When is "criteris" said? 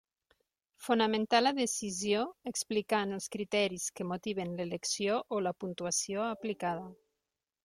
3.37-3.87